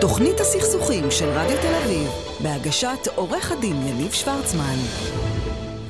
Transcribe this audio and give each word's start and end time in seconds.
תוכנית 0.00 0.40
הסכסוכים 0.40 1.04
של 1.10 1.24
רדיו 1.24 1.56
תל 1.56 1.74
אביב, 1.84 2.08
בהגשת 2.42 3.06
עורך 3.16 3.52
הדין 3.52 3.76
יניב 3.86 4.12
שוורצמן. 4.12 4.76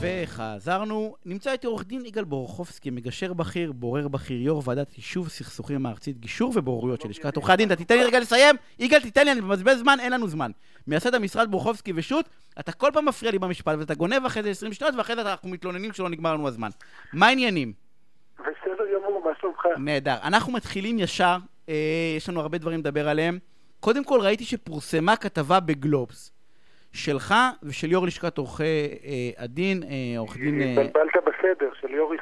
וחזרנו, 0.01 1.15
נמצא 1.27 1.53
איתי 1.53 1.67
עורך 1.67 1.85
דין 1.85 2.06
יגאל 2.06 2.24
בורחובסקי, 2.24 2.90
מגשר 2.90 3.32
בכיר, 3.32 3.72
בורר 3.72 4.08
בכיר, 4.08 4.42
יו"ר 4.42 4.62
ועדת 4.64 4.98
יישוב 4.98 5.29
סכסוכים 5.29 5.87
הארצית, 5.87 6.19
גישור 6.19 6.53
ובוררויות 6.54 7.00
של 7.00 7.08
לשכת 7.08 7.37
עורכי 7.37 7.53
הדין. 7.53 7.69
אתה 7.69 7.77
תיתן 7.77 7.96
לי 7.98 8.04
רגע 8.04 8.21
לסיים? 8.21 8.56
יגאל, 8.79 9.00
תיתן 9.00 9.24
לי, 9.24 9.32
אני 9.32 9.41
מבזבז 9.41 9.79
זמן, 9.79 9.96
אין 10.00 10.12
לנו 10.12 10.29
זמן. 10.29 10.50
מייסד 10.86 11.14
המשרד 11.14 11.50
בורחובסקי 11.50 11.93
ושות', 11.96 12.29
אתה 12.61 12.73
כל 12.73 12.91
פעם 12.93 13.09
מפריע 13.09 13.32
לי 13.32 13.38
במשפט, 13.38 13.75
ואתה 13.79 13.95
גונב 13.95 14.25
אחרי 14.27 14.43
זה 14.43 14.50
20 14.50 14.73
שניות, 14.73 14.95
ואחרי 14.95 15.16
זה 15.16 15.23
אנחנו 15.23 15.48
מתלוננים 15.48 15.93
שלא 15.93 16.09
נגמר 16.09 16.34
לנו 16.34 16.48
הזמן. 16.48 16.70
מה 17.12 17.27
העניינים? 17.27 17.73
בסדר 18.41 18.84
גמור, 18.95 19.23
מה 19.25 19.30
שלומך? 19.41 19.66
נהדר. 19.79 20.16
אנחנו 20.23 20.52
מתחילים 20.52 20.98
ישר, 20.98 21.36
אה, 21.68 21.75
יש 22.16 22.29
לנו 22.29 22.41
הרבה 22.41 22.59
דברים 22.59 22.79
לדבר 22.79 23.09
עליהם. 23.09 23.38
קודם 23.80 24.04
כל 24.04 24.20
ראיתי 24.20 24.45
שפורסמה 24.45 25.16
כתבה 25.16 25.61
בגלובס, 25.61 26.32
שלך 26.93 27.34
ושל 27.62 27.93
יו"ר 27.93 28.07
לשכת 28.07 28.39
עורכי 28.39 28.64
אה, 28.64 29.30
הדין, 29.39 29.82
אה, 29.82 30.18
עורך 30.18 30.36
דין... 30.36 30.61
אה, 30.61 30.71
התבלבלת 30.71 31.12
בסדר, 31.26 31.71
של 31.81 31.90
יו"ר 31.90 32.12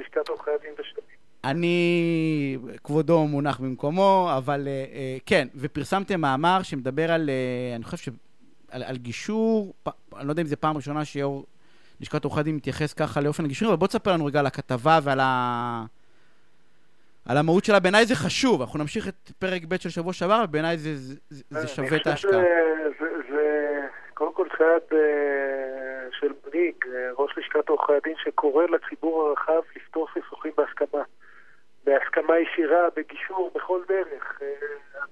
לשכת 0.00 0.28
עורכי 0.28 0.50
הדין 0.50 0.70
ושלי. 0.78 1.02
אני, 1.44 2.58
כבודו 2.84 3.26
מונח 3.26 3.60
במקומו, 3.60 4.30
אבל 4.36 4.68
אה, 4.68 4.84
אה, 4.94 5.16
כן, 5.26 5.48
ופרסמתם 5.54 6.20
מאמר 6.20 6.62
שמדבר 6.62 7.12
על, 7.12 7.30
אה, 7.30 7.76
אני 7.76 7.84
חושב 7.84 7.96
ש... 7.96 8.08
על, 8.70 8.82
על 8.82 8.96
גישור, 8.96 9.74
פ, 9.82 9.88
אני 10.16 10.26
לא 10.26 10.32
יודע 10.32 10.42
אם 10.42 10.46
זו 10.46 10.56
פעם 10.60 10.76
ראשונה 10.76 11.04
שיו"ר 11.04 11.44
לשכת 12.00 12.24
עורכי 12.24 12.40
הדין 12.40 12.56
מתייחס 12.56 12.92
ככה 12.92 13.20
לאופן 13.20 13.44
הגישור, 13.44 13.68
אבל 13.68 13.76
בוא 13.76 13.86
תספר 13.86 14.12
לנו 14.12 14.26
רגע 14.26 14.40
על 14.40 14.46
הכתבה 14.46 14.98
ועל 15.02 15.20
ה... 15.20 15.84
על 17.28 17.36
המהות 17.36 17.64
שלה, 17.64 17.80
בעיניי 17.80 18.06
זה 18.06 18.14
חשוב. 18.14 18.60
אנחנו 18.60 18.78
נמשיך 18.78 19.08
את 19.08 19.30
פרק 19.38 19.62
ב' 19.68 19.76
של 19.76 19.88
שבוע 19.88 20.12
שעבר, 20.12 20.44
ובעיניי 20.44 20.78
זה, 20.78 20.94
זה, 20.94 21.44
זה 21.48 21.68
שווה 21.68 21.96
את 21.96 22.06
ההשקעה. 22.06 22.42
זה, 23.00 23.06
זה, 23.30 23.80
קודם 24.14 24.34
כל 24.34 24.46
צעד 24.58 24.82
אה, 24.92 26.08
של 26.12 26.32
מנהיג, 26.46 26.74
אה, 26.94 27.10
ראש 27.18 27.38
לשכת 27.38 27.68
עורכי 27.68 27.92
הדין, 27.92 28.14
שקורא 28.24 28.64
לציבור 28.64 29.28
הרחב 29.28 29.60
לפתור 29.76 30.08
סכסוכים 30.14 30.52
בהסכמה. 30.56 31.02
בהסכמה 31.84 32.38
ישירה, 32.38 32.88
בגישור, 32.96 33.50
בכל 33.54 33.80
דרך. 33.88 34.42
אה, 34.42 34.48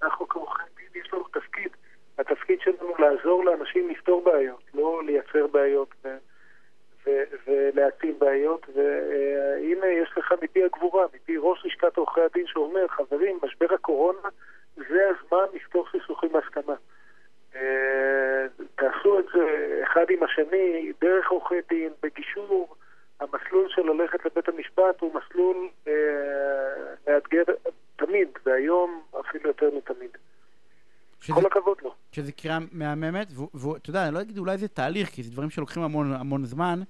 אנחנו 0.02 0.28
כעורכי 0.28 0.62
דין, 0.76 1.02
יש 1.02 1.12
לנו 1.12 1.24
תפקיד. 1.32 1.68
התפקיד 2.18 2.60
שלנו 2.60 2.94
לעזור 2.98 3.44
לאנשים 3.44 3.90
לפתור 3.90 4.24
בעיות, 4.24 4.62
לא 4.74 5.02
לייצר 5.06 5.46
בעיות. 5.46 5.94
ו... 7.52 7.62
ולהטיל 7.74 8.14
בעיות, 8.18 8.66
והנה 8.74 9.86
יש 9.86 10.10
לך 10.16 10.34
מפי 10.42 10.64
הגבורה, 10.64 11.06
מפי 11.14 11.36
ראש 11.38 11.66
לשכת 11.66 11.96
עורכי 11.96 12.20
הדין 12.20 12.46
שאומר, 12.46 12.86
חברים, 12.88 13.38
משבר 13.42 13.74
הקורונה 13.74 14.28
זה 14.76 15.00
הזמן 15.10 15.44
לפתור 15.54 15.86
סכסוכים 15.92 16.32
בהסכמה. 16.32 16.74
אה, 17.56 18.46
תעשו 18.74 19.18
את 19.18 19.24
זה 19.34 19.80
אחד 19.82 20.04
עם 20.10 20.22
השני, 20.22 20.92
דרך 21.00 21.30
עורכי 21.30 21.54
דין, 21.68 21.92
בגישור. 22.02 22.74
המסלול 23.20 23.68
של 23.68 23.82
ללכת 23.82 24.24
לבית 24.24 24.48
המשפט 24.48 25.00
הוא 25.00 25.12
מסלול 25.14 25.68
אה, 25.88 25.92
מאתגר 27.08 27.42
תמיד, 27.96 28.28
והיום 28.46 29.02
אפילו 29.20 29.48
יותר 29.48 29.70
מתמיד. 29.76 30.10
שזה, 31.20 31.34
כל 31.34 31.46
הכבוד 31.46 31.76
לו. 31.82 31.94
שזה 32.12 32.32
קריאה 32.32 32.58
מהממת, 32.72 33.28
ואתה 33.54 33.90
יודע, 33.90 34.06
אני 34.06 34.14
לא 34.14 34.20
אגיד 34.20 34.38
אולי 34.38 34.58
זה 34.58 34.68
תהליך, 34.68 35.08
כי 35.08 35.22
זה 35.22 35.30
דברים 35.30 35.50
שלוקחים 35.50 35.82
המון, 35.82 36.12
המון 36.12 36.44
זמן. 36.44 36.80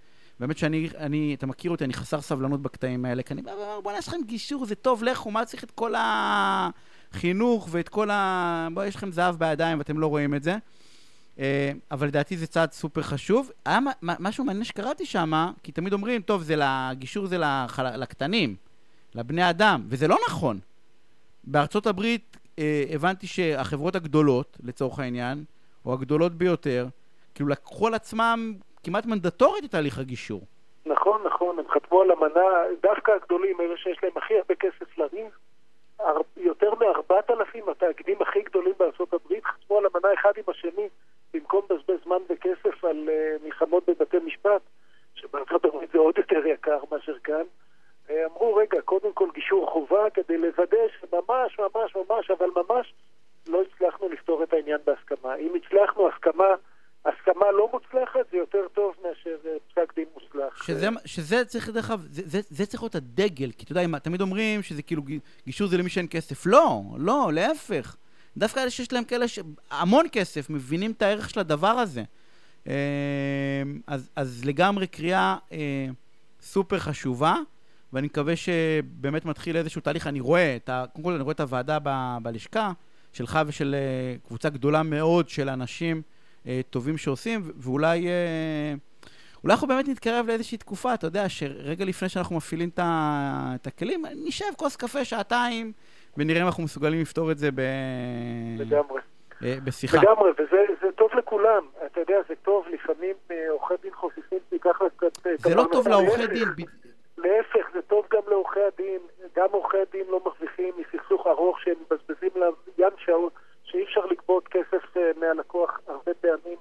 באמת 0.41 0.59
שאני, 0.59 0.89
אני, 0.99 1.35
אתה 1.39 1.47
מכיר 1.47 1.71
אותי, 1.71 1.85
אני 1.85 1.95
חסר 1.95 2.21
סבלנות 2.21 2.63
בקטעים 2.63 3.05
האלה, 3.05 3.23
כי 3.23 3.35
אני 3.35 3.41
אומר, 3.41 3.81
בוא'נה, 3.83 3.99
יש 3.99 4.09
לכם 4.09 4.17
גישור, 4.27 4.67
זה 4.67 4.75
טוב, 4.75 5.03
לכו, 5.03 5.31
מה 5.31 5.45
צריך 5.45 5.65
את 5.65 5.71
כל 5.71 5.95
החינוך 5.97 7.69
ואת 7.71 7.89
כל 7.89 8.11
ה... 8.11 8.69
בוא, 8.75 8.85
יש 8.85 8.97
לכם 8.97 9.13
זהב 9.13 9.37
בידיים 9.37 9.79
ואתם 9.79 9.99
לא 9.99 10.07
רואים 10.07 10.35
את 10.35 10.43
זה. 10.43 10.57
אה, 11.39 11.73
אבל 11.91 12.07
לדעתי 12.07 12.37
זה 12.37 12.47
צעד 12.47 12.73
סופר 12.73 13.03
חשוב. 13.03 13.51
היה 13.65 13.79
משהו 14.03 14.45
מעניין 14.45 14.65
שקראתי 14.65 15.07
שם, 15.07 15.53
כי 15.63 15.73
תמיד 15.73 15.93
אומרים, 15.93 16.23
טוב, 16.23 16.43
זה 16.43 16.55
לגישור 16.59 17.27
זה 17.27 17.39
לחל... 17.39 17.97
לקטנים, 17.97 18.57
לבני 19.15 19.51
אדם, 19.51 19.87
וזה 19.89 20.09
לא 20.09 20.19
נכון. 20.27 20.59
בארצות 21.45 21.87
הברית 21.87 22.37
אה, 22.59 22.85
הבנתי 22.91 23.27
שהחברות 23.27 23.97
הגדולות, 23.97 24.59
לצורך 24.63 24.99
העניין, 24.99 25.45
או 25.85 25.93
הגדולות 25.93 26.35
ביותר, 26.35 26.89
כאילו 27.35 27.49
לקחו 27.49 27.87
על 27.87 27.95
עצמם 27.95 28.55
כמעט 28.83 29.07
מנדטורית 29.07 29.65
את 29.65 29.71
תהליך 29.71 29.99
הגישור. 29.99 30.41
נכון, 30.87 31.23
נכון, 31.25 31.59
הם 31.59 31.69
חתמו 31.69 32.03
על 32.03 32.13
אמנה, 32.13 32.41
דווקא 32.83 33.11
הגדולים, 33.11 33.61
אלה 33.61 33.77
שיש 33.77 33.99
להם 34.03 34.13
הכי 34.17 34.35
הרבה 34.39 34.55
כסף 34.55 34.99
לריב, 34.99 35.31
יותר 36.37 36.75
מארבעת 36.75 37.31
אלפים 37.31 37.69
התאגידים 37.69 38.23
הכי 38.23 38.43
גדולים 38.43 38.75
הברית 39.13 39.45
חתמו 39.45 39.79
על 39.79 39.85
אמנה 39.87 40.15
אחד 40.15 40.33
עם 40.37 40.45
השני, 40.49 40.89
במקום 41.35 41.63
לבזבז 41.71 42.05
זמן 42.05 42.17
וכסף 42.29 42.85
על 42.85 43.09
uh, 43.09 43.45
מלחמות 43.45 43.89
בבתי 43.89 44.17
משפט, 44.27 44.63
שבארצות 45.15 45.65
הברית 45.65 45.91
זה 45.93 45.99
עוד 45.99 46.19
יותר 46.19 46.47
יקר 46.47 46.79
מאשר 46.93 47.19
כאן. 47.19 47.43
Uh, 48.09 48.13
אמרו, 48.27 48.55
רגע, 48.55 48.81
קודם 48.81 49.13
כל 49.13 49.29
גישור 49.35 49.71
חובה 49.71 50.11
כדי 50.11 50.39
לוודא 50.39 50.79
שממש, 51.01 51.59
ממש, 51.59 51.97
ממש, 51.97 52.31
אבל 52.31 52.51
ממש 52.57 52.95
לא 53.49 53.63
הצלחנו 53.63 54.09
לפתור 54.09 54.43
את 54.43 54.53
העניין 54.53 54.81
בהסכמה. 54.85 55.35
אם 55.35 55.55
הצלחנו 55.55 56.09
הסכמה 56.09 56.55
הסכמה 57.07 57.53
לא 57.53 57.69
מוצלחת 57.73 58.31
זה 58.31 58.37
יותר 58.37 58.69
טוב 58.75 58.95
מאשר 59.03 59.37
אה, 59.47 59.57
פסק 59.73 59.95
דין 59.97 60.05
מוצלח. 60.15 60.63
שזה, 60.65 60.89
שזה 61.05 61.45
צריך, 61.45 61.69
דרך 61.69 61.91
אגב, 61.91 62.07
זה, 62.11 62.23
זה, 62.25 62.41
זה 62.51 62.67
צריך 62.67 62.83
להיות 62.83 62.95
הדגל, 62.95 63.51
כי 63.51 63.65
אתה 63.65 63.73
יודע, 63.73 63.99
תמיד 63.99 64.21
אומרים 64.21 64.63
שזה 64.63 64.83
כאילו 64.83 65.03
גישור 65.47 65.69
זה 65.69 65.79
למי 65.79 65.91
שאין 65.91 66.07
כסף. 66.11 66.47
לא, 66.47 66.83
לא, 66.99 67.31
להפך. 67.33 67.97
דווקא 68.37 68.61
אלה 68.61 68.71
שיש 68.71 68.93
להם 68.93 69.05
כאלה, 69.05 69.29
ש... 69.29 69.39
המון 69.71 70.07
כסף, 70.13 70.51
מבינים 70.51 70.91
את 70.91 71.03
הערך 71.03 71.31
של 71.31 71.41
הדבר 71.41 71.67
הזה. 71.67 72.03
אה, 72.69 72.73
אז, 73.87 74.11
אז 74.17 74.45
לגמרי 74.45 74.87
קריאה 74.87 75.37
אה, 75.53 75.87
סופר 76.41 76.79
חשובה, 76.79 77.37
ואני 77.93 78.07
מקווה 78.07 78.37
שבאמת 78.37 79.25
מתחיל 79.25 79.57
איזשהו 79.57 79.81
תהליך. 79.81 80.07
אני 80.07 80.21
רואה, 80.21 80.57
את 80.57 80.69
ה... 80.69 80.85
קודם 80.93 81.05
כל 81.05 81.13
אני 81.13 81.23
רואה 81.23 81.33
את 81.33 81.41
הוועדה 81.41 81.79
ב, 81.83 82.17
בלשכה 82.23 82.73
שלך 83.13 83.39
ושל 83.47 83.75
קבוצה 84.27 84.49
גדולה 84.49 84.83
מאוד 84.83 85.29
של 85.29 85.49
אנשים. 85.49 86.03
אה, 86.47 86.61
טובים 86.71 86.97
שעושים, 86.97 87.41
ואולי... 87.57 88.09
אה, 88.09 88.75
אולי 89.45 89.55
אנחנו 89.55 89.69
באמת 89.69 89.89
נתקרב 89.89 90.27
לאיזושהי 90.27 90.59
תקופה, 90.59 90.95
אתה 90.95 91.07
יודע, 91.07 91.29
שרגע 91.29 91.85
לפני 91.85 92.09
שאנחנו 92.09 92.37
מפעילים 92.37 92.69
את 92.79 93.67
הכלים, 93.67 94.03
נשב 94.27 94.45
כוס 94.57 94.77
קפה 94.77 95.05
שעתיים, 95.05 95.73
ונראה 96.17 96.41
אם 96.41 96.47
אנחנו 96.47 96.63
מסוגלים 96.63 97.01
לפתור 97.01 97.31
את 97.31 97.39
זה 97.39 97.51
ב... 97.55 97.61
לגמרי. 98.59 99.01
אה, 99.45 99.57
בשיחה. 99.65 99.97
לגמרי, 99.97 100.31
וזה 100.31 100.93
טוב 100.95 101.11
לכולם. 101.15 101.63
אתה 101.87 102.01
יודע, 102.01 102.17
זה 102.29 102.35
טוב, 102.43 102.65
לפעמים 102.73 103.15
עורכי 103.51 103.75
דין 103.83 103.93
חוססים 103.95 104.39
שייקח 104.51 104.79
קצת... 104.97 105.27
זה 105.39 105.55
לא 105.55 105.65
טוב 105.73 105.89
לעורכי 105.89 106.27
דין. 106.27 106.49
להפך, 107.19 107.67
זה 107.75 107.83
טוב 107.83 108.07
גם 108.13 108.23
לעורכי 108.29 108.61
הדין. 108.61 108.99
גם 109.37 109.49
עורכי 109.51 109.77
הדין 109.79 110.07
לא 110.11 110.21
מרוויחים 110.25 110.75
מסכסוך 110.79 111.27
ארוך 111.27 111.61
שהם 111.61 111.75
מבזבזים 111.91 112.31
להם 112.37 112.53
ים 112.79 112.93
שעות. 112.99 113.33
שאי 113.65 113.83
אפשר 113.85 114.07
לגבות 114.07 114.49
כסף 114.49 114.97
אה, 114.97 115.11
מהלקוח 115.21 115.81
הרבה 115.87 116.15
פעמים 116.21 116.59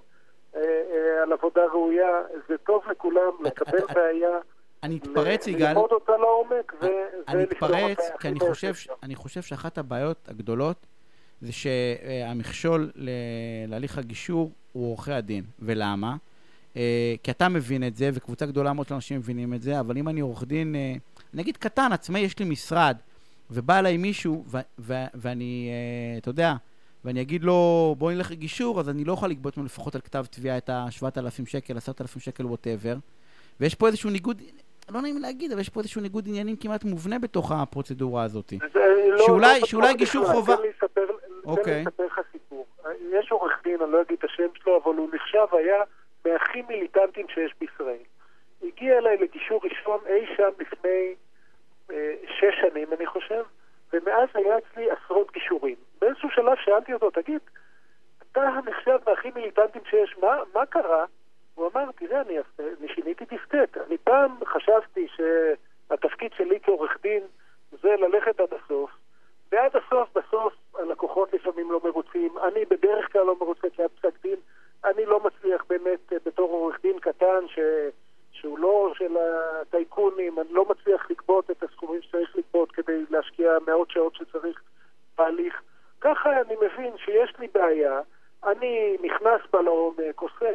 אה, 0.55 0.61
אה, 0.61 1.23
על 1.23 1.33
עבודה 1.33 1.61
ראויה. 1.91 2.39
זה 2.49 2.57
טוב 2.57 2.83
לכולם 2.91 3.31
לקבל 3.43 3.93
בעיה. 3.93 4.37
אני 4.83 4.97
אתפרץ, 4.97 5.47
יגאל. 5.47 5.67
ללמוד 5.67 5.91
אותה 5.91 6.11
לעומק. 6.17 6.73
אני 7.27 7.43
אתפרץ, 7.43 7.97
כי 8.19 8.27
אני 8.27 8.39
חושב, 8.39 8.73
אני 9.03 9.15
חושב 9.15 9.41
שאחת 9.41 9.77
הבעיות 9.77 10.27
הגדולות 10.27 10.85
זה 11.41 11.51
שהמכשול 11.51 12.91
להליך 13.67 13.97
הגישור 13.97 14.51
הוא 14.71 14.91
עורכי 14.91 15.11
הדין. 15.11 15.43
ולמה? 15.59 16.15
כי 17.23 17.31
אתה 17.31 17.49
מבין 17.49 17.87
את 17.87 17.95
זה, 17.95 18.09
וקבוצה 18.13 18.45
גדולה 18.45 18.73
מאוד 18.73 18.87
של 18.87 18.93
אנשים 18.93 19.17
מבינים 19.17 19.53
את 19.53 19.61
זה, 19.61 19.79
אבל 19.79 19.97
אם 19.97 20.07
אני 20.07 20.19
עורך 20.19 20.43
דין, 20.43 20.75
נגיד 21.33 21.57
קטן, 21.57 21.91
עצמאי, 21.91 22.21
יש 22.21 22.39
לי 22.39 22.45
משרד, 22.45 22.97
ובא 23.51 23.79
אליי 23.79 23.97
מישהו, 23.97 24.43
ואני, 25.15 25.69
אתה 26.17 26.29
יודע, 26.29 26.53
ואני 27.05 27.21
אגיד 27.21 27.43
לו, 27.43 27.95
בוא 27.97 28.11
נלך 28.11 28.31
לגישור, 28.31 28.79
אז 28.79 28.89
אני 28.89 29.03
לא 29.03 29.13
יכול 29.13 29.29
לגבות 29.29 29.57
ממנו 29.57 29.65
לפחות 29.65 29.95
על 29.95 30.01
כתב 30.01 30.25
תביעה 30.31 30.57
את 30.57 30.69
ה-7,000 30.69 31.45
שקל, 31.45 31.77
10,000 31.77 32.21
שקל, 32.21 32.45
ווטאבר. 32.45 32.95
ויש 33.59 33.75
פה 33.75 33.87
איזשהו 33.87 34.09
ניגוד, 34.09 34.41
לא 34.89 35.01
נעים 35.01 35.17
להגיד, 35.17 35.51
אבל 35.51 35.61
יש 35.61 35.69
פה 35.69 35.79
איזשהו 35.79 36.01
ניגוד 36.01 36.27
עניינים 36.27 36.55
כמעט 36.55 36.83
מובנה 36.83 37.19
בתוך 37.19 37.51
הפרוצדורה 37.51 38.23
הזאת. 38.23 38.53
לא- 38.73 39.17
שאולי, 39.25 39.59
לא 39.59 39.65
שאולי 39.65 39.93
גישור 39.93 40.25
חובה... 40.25 40.55
תן 40.55 40.61
לי 40.61 40.69
אוקיי. 41.45 41.81
לספר 41.81 42.05
לך 42.05 42.19
סיפור. 42.31 42.65
יש 43.11 43.31
עורך 43.31 43.53
דין, 43.63 43.81
אני 43.81 43.91
לא 43.91 44.01
אגיד 44.01 44.17
את 44.19 44.23
השם 44.23 44.47
שלו, 44.63 44.81
אבל 44.83 44.95
הוא 44.95 45.09
נחשב 45.13 45.45
היה 45.51 45.83
מהכי 46.25 46.61
מיליטנטים 46.61 47.25
שיש 47.33 47.53
בישראל. 47.59 48.03
הגיע 48.63 48.97
אליי 48.97 49.17
לגישור 49.17 49.61
ראשון 49.63 49.99
אי 50.07 50.25
שם 50.37 50.49
לפני 50.59 51.15
אה, 51.91 52.13
שש 52.39 52.55
שנים, 52.61 52.87
אני 52.97 53.05
חושב, 53.05 53.43
ומאז 53.93 54.29
היה 54.33 54.57
אצלי 54.57 54.91
עשרות 54.91 55.31
גישורים. 55.31 55.75
באיזשהו 56.01 56.29
שלב 56.29 56.55
שאלתי 56.55 56.93
אותו, 56.93 57.11
תגיד, 57.11 57.41
אתה 58.31 58.41
הנחשב 58.41 58.97
מהכי 59.07 59.31
מיליטנטים 59.35 59.81
שיש, 59.89 60.15
מה, 60.21 60.37
מה 60.55 60.65
קרה? 60.65 61.05
הוא 61.55 61.69
אמר, 61.73 61.91
תראה, 61.91 62.21
אני, 62.21 62.37
אני 62.59 62.87
שיניתי 62.95 63.25
דיסקט. 63.25 63.77
אני 63.77 63.97
פעם 63.97 64.35
חשבתי 64.45 65.07
שהתפקיד 65.07 66.31
שלי 66.37 66.59
כעורך 66.63 66.97
דין 67.01 67.23
זה 67.71 67.95
ללכת 67.95 68.39
עד 68.39 68.53
הסוף 68.53 68.91
ועד 69.51 69.71
הסוף, 69.75 70.17
בסוף, 70.17 70.53
הלקוחות 70.75 71.33
לפעמים 71.33 71.71
לא 71.71 71.79
מרוצים. 71.83 72.37
אני 72.37 72.65
בדרך 72.65 73.11
כלל 73.11 73.21
לא 73.21 73.35
מרוצה 73.39 73.69
כי 73.69 73.81
היה 73.81 73.89
פסק 73.89 74.21
דין. 74.23 74.35
אני 74.85 75.05
לא 75.05 75.19
מצליח 75.19 75.65
באמת, 75.69 76.13
אה, 76.13 76.17
בתור 76.25 76.49
עורך 76.51 76.81
דין 76.81 76.99
קטן, 76.99 77.47
ש... 77.47 77.59
שהוא 78.41 78.59
לא 78.59 78.93
של 78.97 79.17
הטייקונים, 79.17 80.39
אני 80.39 80.53
לא 80.53 80.65
מצליח 80.69 81.11
לגבות 81.11 81.51
את 81.51 81.63
הסכומים 81.63 82.01
שצריך 82.01 82.35
לגבות 82.35 82.71
כדי 82.71 83.05
להשקיע 83.09 83.51
מאות 83.67 83.91
שעות 83.91 84.15
שצריך 84.15 84.61
בהליך. 85.17 85.61
ככה 86.01 86.41
אני 86.41 86.55
מבין 86.55 86.97
שיש 86.97 87.33
לי 87.39 87.47
בעיה, 87.53 87.99
אני 88.43 88.97
נכנס 89.01 89.41
בה 89.53 89.61
לעומק, 89.61 90.21
עושה 90.21 90.45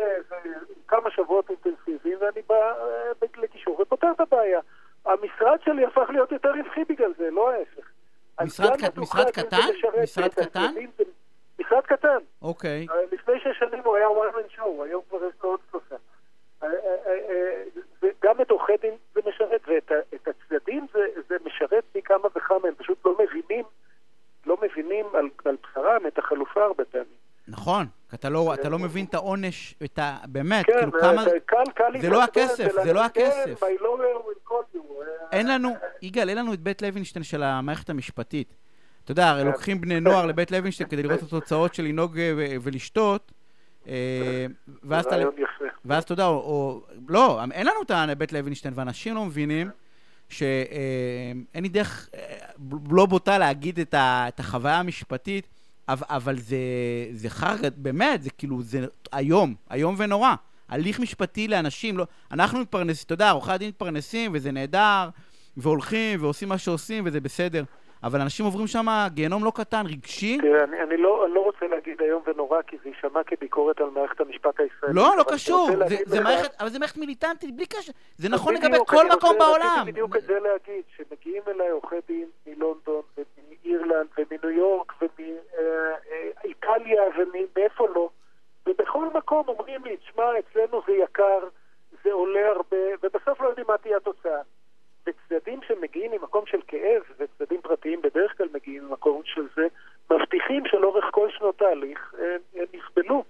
כמה 0.89 1.11
שבועות 1.11 1.51
אינטנסיביים, 1.51 2.19
ואני 2.21 2.43
בא 2.49 2.55
אה, 2.55 3.27
לגישור 3.37 3.81
ופותר 3.81 4.11
את 4.11 4.21
הבעיה. 4.21 4.61
המשרד 5.05 5.59
שלי 5.65 5.85
הפך 5.85 6.07
להיות 6.09 6.33
יותר 6.33 6.51
רווחי 6.51 6.85
בגלל 6.89 7.13
זה, 7.19 7.31
לא 7.31 7.51
ההפך. 7.51 7.91
משרד, 8.45 8.77
ק... 8.77 8.99
משרד 8.99 9.31
קטן? 9.31 9.57
משרד 10.03 10.35
קטן? 10.35 10.75
משרד 11.61 11.87
קטן. 11.87 12.19
אוקיי. 12.43 12.87
אה, 12.91 12.97
לפני 13.13 13.41
שש 13.41 13.59
שנים 13.59 13.83
הוא 13.85 13.97
היה 13.97 14.07
one 14.07 14.37
man 14.37 14.59
show, 14.59 14.85
היום 14.85 15.03
כבר 15.09 15.19
יש 15.25 15.35
לו 15.43 15.51
עוד 15.51 15.61
שלושה. 15.71 15.97
אה, 18.37 18.39
גם 18.39 18.43
את 18.43 18.51
עורכי 18.51 18.73
דין 18.83 18.95
זה 19.15 19.21
משרת, 19.27 19.61
ואת 19.69 20.29
הצדדים 20.29 20.87
זה, 20.93 21.01
זה 21.29 21.37
משרת 21.45 21.85
פי 21.93 22.03
כמה 22.03 22.29
וכמה, 22.37 22.69
הם 22.69 22.75
פשוט 22.79 22.99
לא 23.05 23.15
מבינים, 23.15 23.65
לא 24.47 24.57
מבינים 24.63 25.07
על, 25.15 25.29
על 25.45 25.57
בשרם 25.63 26.07
את 26.07 26.19
החלופה 26.19 26.65
הרבה 26.65 26.85
פעמים. 26.85 27.07
נכון, 27.49 27.87
אתה 28.15 28.29
לא, 28.29 28.55
אתה 28.55 28.69
לא 28.69 28.79
מבין 28.79 29.05
את 29.05 29.15
העונש, 29.15 29.75
את 29.85 29.99
ה... 29.99 30.17
באמת, 30.27 30.67
כן, 30.67 30.73
כאילו 30.79 30.93
כמה... 30.93 31.25
קל, 31.47 31.65
קל 31.75 32.01
זה 32.01 32.11
לא 32.11 32.23
הכסף, 32.23 32.73
זה 32.85 32.93
לא 32.93 33.05
הכסף. 33.05 33.61
כן, 33.61 33.67
call 34.49 34.77
you. 34.77 34.79
אין 35.33 35.49
לנו, 35.49 35.69
יגאל, 36.03 36.29
אין 36.29 36.39
לנו 36.39 36.53
את 36.55 36.61
בית 36.61 36.83
לוינשטיין 36.83 37.23
של 37.23 37.43
המערכת 37.43 37.91
המשפטית. 37.91 38.55
אתה 39.05 39.13
יודע, 39.13 39.29
הרי 39.29 39.45
לוקחים 39.45 39.81
בני 39.81 40.01
נוער 40.01 40.27
לבית 40.27 40.51
לוינשטיין 40.51 40.89
כדי 40.89 41.03
לראות 41.03 41.19
את 41.19 41.25
התוצאות 41.25 41.75
של 41.75 41.83
לנהוג 41.83 42.19
אה, 42.19 42.57
ולשתות. 42.63 43.33
אה, 43.89 44.47
ואז 44.83 45.07
אתה... 45.07 45.17
ואז 45.87 46.03
אתה 46.03 46.13
יודע, 46.13 46.27
או... 46.27 46.83
לא, 47.09 47.41
אין 47.53 47.67
לנו 47.67 47.77
את 48.13 48.19
בית 48.19 48.33
לוינשטיין, 48.33 48.75
ואנשים 48.77 49.15
לא 49.15 49.25
מבינים 49.25 49.71
שאין 50.29 51.63
לי 51.63 51.69
דרך 51.69 52.09
לא 52.91 53.07
בוטה 53.07 53.39
להגיד 53.39 53.81
את 53.95 54.41
החוויה 54.41 54.79
המשפטית. 54.79 55.47
אבל 55.89 56.39
זה, 56.39 56.57
זה 57.13 57.31
חרג, 57.31 57.73
באמת, 57.77 58.23
זה 58.23 58.31
כאילו, 58.31 58.63
זה 58.63 58.87
איום, 59.15 59.55
איום 59.73 59.95
ונורא. 59.99 60.35
הליך 60.69 61.01
משפטי 61.01 61.49
לאנשים, 61.49 61.99
לא, 61.99 62.07
אנחנו 62.31 62.61
מתפרנסים, 62.61 63.05
אתה 63.07 63.15
יודע, 63.15 63.31
עורכי 63.31 63.53
הדין 63.53 63.69
מתפרנסים, 63.69 64.31
וזה 64.35 64.53
נהדר, 64.53 65.09
והולכים, 65.57 66.23
ועושים 66.23 66.49
מה 66.49 66.59
שעושים, 66.59 67.05
וזה 67.07 67.21
בסדר. 67.21 67.65
אבל 68.03 68.21
אנשים 68.21 68.47
עוברים 68.47 68.67
שם 68.67 68.87
גיהנום 69.15 69.45
לא 69.45 69.53
קטן, 69.55 69.87
רגשי. 69.87 70.39
תראה, 70.41 70.65
אני, 70.65 70.83
אני, 70.83 70.97
לא, 70.97 71.27
אני 71.27 71.35
לא 71.35 71.41
רוצה 71.41 71.67
להגיד 71.67 72.01
איום 72.01 72.23
ונורא, 72.27 72.63
כי 72.63 72.77
זה 72.83 72.89
יישמע 72.89 73.25
כביקורת 73.25 73.81
על 73.81 73.91
מערכת 73.91 74.21
המשפט 74.21 74.61
הישראלית. 74.61 74.97
לא, 74.97 75.15
לא 75.19 75.25
קשור. 75.33 75.69
זה, 75.89 75.97
זה 76.07 76.21
מערכת, 76.21 76.61
אבל 76.61 76.69
זה 76.69 76.79
מערכת 76.79 76.97
מיליטנטית, 76.97 77.57
בלי 77.57 77.67
קשר. 77.67 77.93
זה 78.17 78.29
נכון 78.29 78.55
לגבי 78.55 78.77
כל 78.87 79.07
מקום 79.17 79.39
בעולם. 79.39 79.77
רציתי 79.77 79.93
בדיוק 79.93 80.17
את 80.17 80.23
זה 80.23 80.39
להגיד, 80.41 80.85
שמגיעים 80.97 81.43
אליי 81.49 81.69
עורכי 81.69 81.97
דין 82.09 82.29
מלונדון, 82.47 83.03
מאירלנד, 83.65 84.07
ומניו 84.19 84.59
יורק, 84.59 84.93
ומאיטליה, 85.03 87.03
ומאיפה 87.19 87.87
לא, 87.95 88.09
ובכל 88.67 89.07
מקום 89.15 89.49
אומרים 89.49 89.85
לי, 89.85 89.97
תשמע, 89.97 90.25
אצלנו 90.39 90.83
זה 90.87 90.93
יקר, 90.93 91.39
זה 92.05 92.13
עולה 92.13 92.49
הרבה, 92.49 92.77
ובסוף 93.03 93.41
לא 93.41 93.49
יודעים 93.49 93.67
מה 93.69 93.79
תהיה 93.79 93.97
התוצאה. 93.97 94.41
וצדדים 95.07 95.61
שמגיעים 95.69 96.11
ממקום 96.11 96.47
של 96.47 96.61
כאב, 96.67 97.03
וצדדים 97.19 97.61
פרטיים 97.61 98.03
בדרך 98.03 98.37
כלל 98.37 98.49
מגיעים 98.55 98.89
ממקום 98.89 99.23
של 99.25 99.47
זה, 99.57 99.67
מבטיחים 100.11 100.63
שלאורך 100.67 101.05
כל 101.11 101.29
שנות 101.31 101.63
ההליך 101.63 102.15
הם 102.55 102.67
יסבלו. 102.73 103.25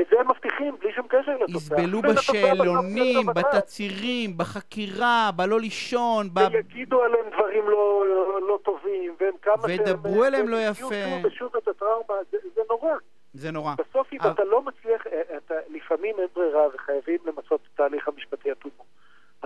את 0.00 0.06
זה 0.10 0.20
הם 0.20 0.30
מבטיחים, 0.30 0.76
בלי 0.80 0.92
שום 0.92 1.06
קשר 1.08 1.36
לתוצאה. 1.36 1.56
יסבלו 1.56 2.02
בשאלונים, 2.02 3.26
בתצהירים, 3.26 4.30
בחקירה, 4.36 5.30
בלא 5.36 5.60
לישון, 5.60 6.28
ב... 6.34 6.38
ויגידו 6.52 7.02
עליהם 7.02 7.26
דברים 7.34 7.68
לא, 7.68 8.04
לא 8.48 8.58
טובים, 8.62 9.14
והם 9.20 9.34
כמה 9.42 9.56
שהם... 9.56 9.70
וידברו 9.70 10.24
עליהם 10.24 10.48
לא 10.48 10.56
יפה. 10.56 10.94
שוב 10.94 11.24
ושוב 11.24 11.56
את 11.56 11.68
הטראומה, 11.68 12.14
זה, 12.30 12.38
זה 12.54 12.60
נורא. 12.70 12.92
זה 13.34 13.50
נורא. 13.50 13.74
בסוף 13.78 14.12
אם 14.12 14.18
אתה 14.32 14.44
לא 14.44 14.62
מצליח, 14.62 15.06
אה, 15.06 15.36
אתה, 15.36 15.54
לפעמים 15.68 16.14
אין 16.18 16.28
ברירה 16.34 16.66
וחייבים 16.74 17.18
למצות 17.24 17.60
את 17.60 17.68
התהליך 17.74 18.08
המשפטי 18.08 18.50
הטובו. 18.50 18.84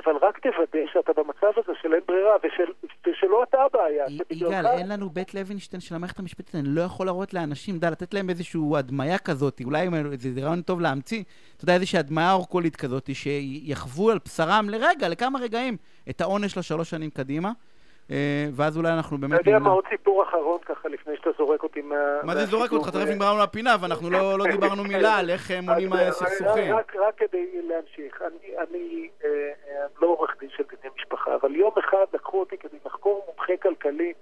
אבל 0.07 0.17
רק 0.23 0.39
תוודא 0.39 0.87
שאתה 0.93 1.13
במצב 1.13 1.53
הזה 1.57 1.73
של 1.83 1.95
אין 1.95 2.03
ברירה, 2.09 2.37
ושל, 2.45 2.73
ושלא 3.07 3.43
אתה 3.43 3.59
הבעיה. 3.63 4.05
יגאל, 4.31 4.67
אין 4.67 4.89
לנו 4.89 5.11
בית 5.11 5.35
לוינשטיין 5.35 5.81
של 5.81 5.95
המערכת 5.95 6.19
המשפטית, 6.19 6.55
אני 6.55 6.69
לא 6.69 6.81
יכול 6.81 7.07
להראות 7.07 7.35
לאנשים, 7.35 7.79
דה, 7.79 7.91
לתת 7.91 8.15
להם 8.15 8.31
איזושהי 8.31 8.61
הדמיה 8.77 9.19
כזאת, 9.19 9.61
אולי 9.65 9.89
זה 10.17 10.43
רעיון 10.43 10.63
טוב 10.63 10.81
להמציא, 10.81 11.23
אתה 11.57 11.65
יודע, 11.65 11.75
איזושהי 11.75 11.99
הדמיה 11.99 12.33
אורקולית 12.33 12.77
כזאת, 12.77 13.11
שיחוו 13.13 14.11
על 14.11 14.19
בשרם 14.25 14.69
לרגע, 14.69 15.09
לכמה 15.09 15.39
רגעים, 15.39 15.77
את 16.11 16.21
העונש 16.21 16.59
לשלוש 16.59 16.91
שנים 16.91 17.11
קדימה. 17.11 17.53
אה, 18.11 18.47
ואז 18.57 18.77
אולי 18.77 18.93
אנחנו 18.93 19.19
באמת... 19.19 19.41
אתה 19.41 19.51
יודע 19.51 19.59
מה, 19.59 19.71
עוד 19.71 19.85
סיפור 19.91 20.23
אחרון 20.23 20.59
ככה, 20.65 20.89
לפני 20.89 21.17
שאתה 21.17 21.31
זורק 21.39 21.63
אותי 21.63 21.83
מה... 21.83 21.97
מה 22.23 22.35
זה 22.35 22.45
זורק 22.45 22.73
אותך? 22.73 22.89
תכף 22.89 23.09
נגמרנו 23.09 23.43
לפינה, 23.43 23.77
ואנחנו 23.81 24.11
לא, 24.11 24.39
לא 24.39 24.45
דיברנו 24.45 24.85
מילה 24.93 25.17
על 25.17 25.31
איך 25.31 25.51
מונעים 25.63 25.91
סכסוכים. 26.11 26.75
רק 26.75 27.15
כדי 27.17 27.63
להמשיך, 27.63 28.23
אני 28.71 29.09
אה, 29.25 29.29
אה, 29.29 29.87
לא 30.03 30.07
עורך 30.07 30.37
דין 30.41 30.49
של 30.57 30.63
דיני 30.71 30.95
משפחה, 30.97 31.35
אבל 31.35 31.57
יום 31.57 31.73
אחד 31.79 32.05
לקחו 32.13 32.41
אותי 32.41 32.59
כדי 32.59 32.77
לחקור 32.87 33.25
מומחה 33.27 33.57
כלכלי 33.63 34.13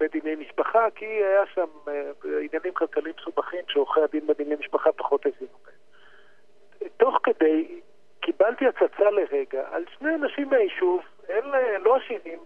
בדיני 0.00 0.34
משפחה, 0.34 0.86
כי 0.94 1.04
היה 1.04 1.46
שם 1.54 1.90
עניינים 2.24 2.72
כלכליים 2.74 3.14
מסובכים 3.20 3.60
שעורכי 3.68 4.00
הדין 4.00 4.26
בדיני 4.26 4.54
משפחה 4.60 4.92
פחות 4.92 5.26
הבינו 5.26 5.52
בהם. 5.64 6.88
תוך 6.96 7.18
כדי 7.22 7.80
קיבלתי 8.20 8.64
הצצה 8.66 9.10
לרגע 9.10 9.62
על 9.70 9.84
שני 9.98 10.14
אנשים 10.14 10.48
מהיישוב, 10.48 11.00
הם 11.28 11.44
לא 11.84 11.96
עשירים, 11.96 12.38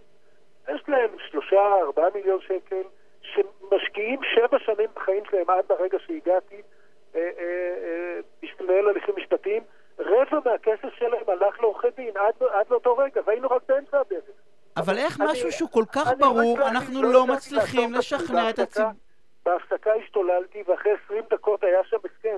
יש 0.69 0.81
להם 0.87 1.09
שלושה, 1.29 1.73
ארבעה 1.81 2.09
מיליון 2.15 2.39
שקל, 2.41 2.83
שמשקיעים 3.21 4.19
שבע 4.35 4.59
שנים 4.59 4.89
בחיים 4.95 5.23
שלהם 5.29 5.49
עד 5.49 5.65
לרגע 5.69 5.97
שהגעתי 6.07 6.61
אה, 7.15 7.21
אה, 7.21 7.45
אה, 7.83 8.19
בשביל 8.43 8.69
לנהל 8.69 8.89
הליכים 8.89 9.15
משפטיים. 9.17 9.63
רבע 9.99 10.39
מהכסף 10.45 10.93
שלהם 10.97 11.23
הלך 11.27 11.61
לעורכי 11.61 11.87
דין 11.95 12.17
עד, 12.17 12.47
עד 12.53 12.65
לאותו 12.69 12.97
רגע, 12.97 13.21
והיינו 13.25 13.47
רק 13.47 13.61
באמצע 13.67 13.99
הדרך. 13.99 14.23
אבל 14.77 14.97
איך 14.97 15.19
משהו 15.19 15.51
שהוא 15.51 15.69
כל 15.69 15.83
כך 15.91 16.11
ברור, 16.19 16.69
אנחנו 16.69 17.03
לא 17.03 17.27
מצליחים 17.27 17.93
לשכנע 17.93 18.49
את 18.49 18.59
הציבור? 18.59 18.91
בהפסקה 19.45 19.91
השתוללתי, 19.93 20.63
ואחרי 20.67 20.91
20 21.05 21.23
דקות 21.31 21.63
היה 21.63 21.83
שם 21.83 21.97
הסכם, 22.05 22.35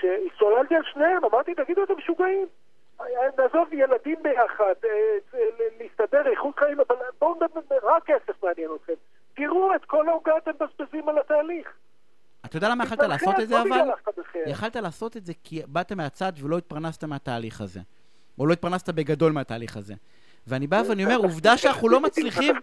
שהשתוללתי 0.00 0.74
על 0.74 0.82
שניהם, 0.92 1.24
אמרתי, 1.24 1.54
תגידו, 1.54 1.84
אתם 1.84 1.96
משוגעים. 1.96 2.46
נעזוב 3.38 3.68
ילדים 3.80 4.16
ביחד, 4.22 4.74
אה, 4.84 5.38
להסתדר, 5.80 6.30
איכות 6.30 6.58
חיים, 6.58 6.80
אבל 6.80 6.96
בואו 7.18 7.34
נדבר, 7.34 7.76
רק 7.82 8.02
כסף 8.06 8.42
מעניין 8.42 8.70
אתכם. 8.76 8.92
תראו 9.34 9.74
את 9.74 9.84
כל 9.84 10.08
העוגה 10.08 10.32
אתם 10.38 10.50
מבזבזים 10.50 11.08
על 11.08 11.18
התהליך. 11.18 11.68
אתה 12.44 12.56
יודע 12.56 12.68
למה 12.68 12.84
יכלת 12.84 13.00
לעשות 13.00 13.34
את 13.42 13.48
זה 13.48 13.62
אבל? 13.62 13.90
יכלת 14.46 14.76
לעשות 14.76 15.16
את 15.16 15.26
זה 15.26 15.32
כי 15.44 15.62
באת 15.66 15.92
מהצד 15.92 16.32
ולא 16.42 16.58
התפרנסת 16.58 17.04
מהתהליך 17.04 17.60
הזה. 17.60 17.80
או 18.38 18.46
לא 18.46 18.52
התפרנסת 18.52 18.88
בגדול 18.88 19.32
מהתהליך 19.32 19.76
הזה. 19.76 19.94
ואני 20.46 20.66
בא 20.66 20.82
ואני 20.88 21.04
אומר, 21.04 21.16
עובדה 21.16 21.56
שאנחנו 21.56 21.88
לא 21.88 22.00
מצליחים... 22.06 22.54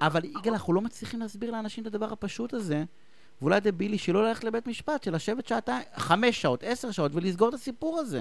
אבל 0.00 0.24
יגאל, 0.24 0.52
אנחנו 0.52 0.72
לא 0.72 0.80
מצליחים 0.80 1.20
להסביר 1.20 1.50
לאנשים 1.50 1.82
את 1.82 1.86
הדבר 1.86 2.12
הפשוט 2.12 2.54
הזה, 2.54 2.84
ואולי 3.42 3.60
דבילי 3.60 3.98
שלא 3.98 4.28
ללכת 4.28 4.44
לבית 4.44 4.66
משפט, 4.66 5.02
של 5.02 5.14
לשבת 5.14 5.46
שעתיים, 5.46 5.84
חמש 5.94 6.42
שעות, 6.42 6.62
עשר 6.62 6.90
שעות, 6.90 7.14
ולסגור 7.14 7.48
את 7.48 7.54
הסיפור 7.54 7.98
הזה. 7.98 8.20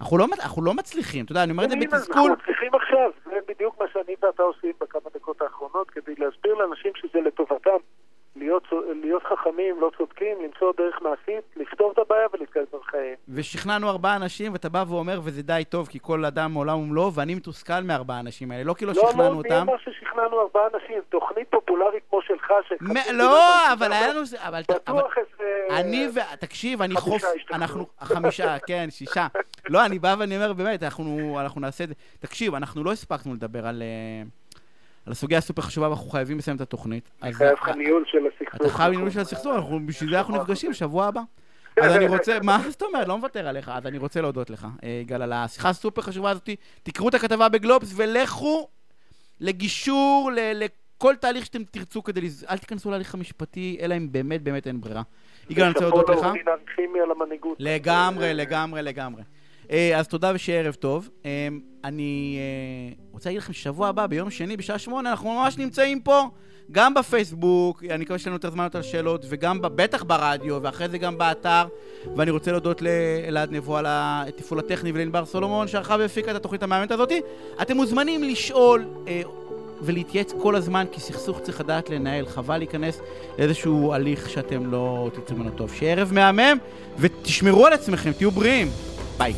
אנחנו 0.00 0.18
לא, 0.18 0.26
אנחנו 0.42 0.62
לא 0.62 0.74
מצליחים, 0.74 1.24
אתה 1.24 1.32
יודע, 1.32 1.42
אני 1.42 1.52
אומר 1.52 1.64
את 1.64 1.70
זה 1.70 1.76
בתסכול. 1.76 2.30
אנחנו 2.30 2.42
מצליחים 2.42 2.74
עכשיו, 2.74 3.10
זה 3.24 3.38
בדיוק 3.48 3.80
מה 3.80 3.86
שאני 3.92 4.14
ואתה 4.22 4.42
עושים 4.42 4.72
בכמה 4.80 5.10
דקות 5.14 5.42
האחרונות, 5.42 5.90
כדי 5.90 6.14
להסביר 6.18 6.54
לאנשים 6.54 6.92
שזה 6.94 7.20
לטובתם. 7.20 7.76
להיות, 8.36 8.68
להיות 9.02 9.22
חכמים, 9.22 9.80
לא 9.80 9.90
צודקים, 9.96 10.36
למצוא 10.44 10.72
דרך 10.76 11.02
מעשית, 11.02 11.44
לפתור 11.56 11.92
את 11.92 11.98
הבעיה 11.98 12.26
ולהתקדם 12.32 12.43
בחיים. 12.94 13.14
ושכנענו 13.28 13.90
ארבעה 13.90 14.16
אנשים, 14.16 14.52
ואתה 14.52 14.68
בא 14.68 14.84
ואומר, 14.88 15.20
וזה 15.24 15.42
די 15.42 15.62
טוב, 15.68 15.88
כי 15.88 15.98
כל 16.02 16.24
אדם 16.24 16.52
מעולם 16.52 16.78
ומלואו, 16.78 17.14
ואני 17.14 17.34
מתוסכל 17.34 17.80
מארבעה 17.80 18.20
אנשים 18.20 18.50
האלה. 18.50 18.64
לא 18.64 18.74
כי 18.74 18.86
לא, 18.86 18.92
לא 18.96 19.10
שכנענו 19.10 19.32
לא, 19.32 19.38
אותם. 19.38 19.50
לא, 19.50 19.64
מי 19.64 19.70
אמר 19.70 19.78
ששכנענו 19.78 20.40
ארבעה 20.40 20.62
אנשים? 20.74 21.02
תוכנית 21.08 21.48
פופולרית 21.50 22.02
כמו 22.10 22.22
שלך, 22.22 22.50
מ- 22.80 23.16
לא, 23.16 23.72
אבל 23.72 23.92
היה 23.92 24.08
לנו... 24.08 24.20
אבל... 24.38 24.62
בטוח 24.70 25.12
איזה... 25.18 25.80
אני 25.80 26.08
ו... 26.14 26.20
תקשיב, 26.40 26.82
אני 26.82 26.94
חוף... 26.94 27.22
אנחנו... 27.52 27.86
חמישה, 28.00 28.58
כן, 28.68 28.86
שישה. 28.90 29.26
לא, 29.68 29.86
אני 29.86 29.98
בא 29.98 30.14
ואני 30.18 30.36
אומר, 30.36 30.52
באמת, 30.52 30.82
אנחנו, 30.82 31.36
אנחנו 31.40 31.60
נעשה 31.60 31.84
את 31.84 31.88
זה. 31.88 31.94
תקשיב, 32.18 32.54
אנחנו 32.54 32.84
לא 32.84 32.92
הספקנו 32.92 33.34
לדבר 33.34 33.66
על... 33.66 33.82
Uh... 33.82 34.44
על 35.06 35.12
הסוגיה 35.12 35.38
הסופר 35.38 35.62
חשובה 35.62 35.88
ואנחנו 35.88 36.10
חייבים 36.10 36.38
לסיים 36.38 36.56
את 36.56 36.60
התוכנית. 36.60 37.10
אני 37.22 37.32
חייב 37.32 37.52
לך 37.52 37.68
ניהול 37.68 38.04
של 38.06 38.26
הסכסוך. 38.26 38.54
אתה 38.54 38.68
חייב 38.68 38.92
ניהול 38.92 39.10
של 39.10 39.20
הסכסוך, 39.20 39.70
בשביל 39.86 40.10
זה 40.10 40.18
אנחנו 40.18 40.36
נפגשים 40.36 40.72
שבוע 40.72 41.06
הבא. 41.06 41.20
אז 41.82 41.96
אני 41.96 42.06
רוצה, 42.06 42.38
מה 42.42 42.62
זאת 42.70 42.82
אומרת? 42.82 43.08
לא 43.08 43.18
מוותר 43.18 43.48
עליך. 43.48 43.68
אז 43.74 43.86
אני 43.86 43.98
רוצה 43.98 44.20
להודות 44.20 44.50
לך, 44.50 44.66
אה, 44.84 44.88
יגאל, 45.02 45.22
על 45.22 45.32
השיחה 45.32 45.68
הסופר 45.68 46.02
חשובה 46.02 46.30
הזאת. 46.30 46.50
תקראו 46.82 47.08
את 47.08 47.14
הכתבה 47.14 47.48
בגלובס 47.48 47.92
ולכו 47.96 48.68
לגישור, 49.40 50.30
כל 50.98 51.14
תהליך 51.16 51.44
שאתם 51.44 51.64
תרצו 51.64 52.02
כדי... 52.02 52.20
לז... 52.20 52.46
אל 52.50 52.58
תיכנסו 52.58 52.90
להליך 52.90 53.14
המשפטי, 53.14 53.78
אלא 53.80 53.96
אם 53.96 54.12
באמת 54.12 54.42
באמת 54.42 54.66
אין 54.66 54.80
ברירה. 54.80 55.02
יגאל, 55.50 55.64
אני 55.64 55.72
רוצה 55.72 55.84
להודות 55.84 56.08
לך. 56.08 56.26
לגמרי, 57.58 58.34
לגמרי, 58.34 58.82
לגמרי. 58.82 59.22
אה, 59.70 59.98
אז 59.98 60.08
תודה 60.08 60.32
ושיהיה 60.34 60.60
ערב 60.60 60.74
טוב. 60.74 61.10
אה, 61.24 61.48
אני 61.84 62.38
רוצה 63.12 63.28
להגיד 63.28 63.42
לכם 63.42 63.52
ששבוע 63.52 63.88
הבא, 63.88 64.06
ביום 64.06 64.30
שני, 64.30 64.56
בשעה 64.56 64.78
שמונה, 64.78 65.10
אנחנו 65.10 65.34
ממש 65.34 65.58
נמצאים 65.58 66.00
פה, 66.00 66.28
גם 66.72 66.94
בפייסבוק, 66.94 67.82
אני 67.90 68.04
מקווה 68.04 68.18
שיש 68.18 68.26
לנו 68.26 68.36
יותר 68.36 68.50
זמן 68.50 68.64
יותר 68.64 68.82
שאלות, 68.82 69.26
וגם 69.28 69.58
בטח 69.62 70.02
ברדיו, 70.02 70.58
ואחרי 70.62 70.88
זה 70.88 70.98
גם 70.98 71.18
באתר. 71.18 71.64
ואני 72.16 72.30
רוצה 72.30 72.50
להודות 72.50 72.82
לאלעד 72.82 73.52
נבו 73.52 73.76
על 73.76 73.86
התפעול 73.88 74.60
הטכני 74.60 74.92
ולענבר 74.94 75.24
סולומון, 75.24 75.68
שערכה 75.68 75.96
והפיקה 75.98 76.30
את 76.30 76.36
התוכנית 76.36 76.62
המאמנת 76.62 76.90
הזאת. 76.90 77.12
אתם 77.62 77.76
מוזמנים 77.76 78.22
לשאול 78.22 78.84
אה, 79.08 79.22
ולהתייעץ 79.82 80.32
כל 80.42 80.56
הזמן, 80.56 80.84
כי 80.92 81.00
סכסוך 81.00 81.40
צריך 81.40 81.60
לדעת 81.60 81.90
לנהל. 81.90 82.26
חבל 82.26 82.58
להיכנס 82.58 83.00
לאיזשהו 83.38 83.92
הליך 83.92 84.30
שאתם 84.30 84.70
לא 84.72 85.10
תצאו 85.14 85.36
ממנו 85.36 85.50
טוב. 85.50 85.72
שיהיה 85.74 85.92
ערב 85.92 86.12
מהמם, 86.12 86.58
ותשמרו 86.98 87.66
על 87.66 87.72
עצמכם, 87.72 88.12
תהיו 88.12 88.30
בריאים. 88.30 88.68
ביי. 89.18 89.34